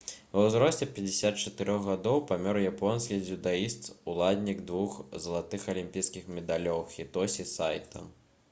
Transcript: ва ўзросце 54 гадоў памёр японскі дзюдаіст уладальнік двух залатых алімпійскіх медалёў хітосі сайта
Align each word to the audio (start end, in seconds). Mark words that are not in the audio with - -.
ва 0.35 0.43
ўзросце 0.43 0.85
54 0.99 1.75
гадоў 1.87 2.17
памёр 2.31 2.59
японскі 2.69 3.19
дзюдаіст 3.27 3.91
уладальнік 4.13 4.65
двух 4.73 4.97
залатых 5.27 5.71
алімпійскіх 5.75 6.33
медалёў 6.39 6.83
хітосі 6.95 7.47
сайта 7.55 8.07